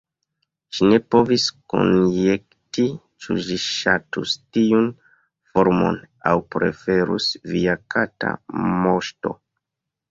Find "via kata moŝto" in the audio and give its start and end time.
7.55-9.39